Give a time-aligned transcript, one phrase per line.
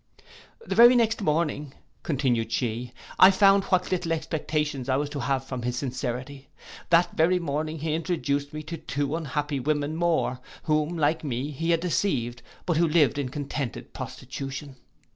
[0.65, 5.45] 'The very next morning,' continued she, 'I found what little expectations I was to have
[5.45, 6.49] from his sincerity.
[6.89, 11.69] That very morning he introduced me to two unhappy women more, whom, like me, he
[11.69, 14.77] had deceived, but who lived in contented prostitution.